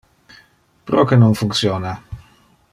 [0.87, 1.93] Proque non functiona?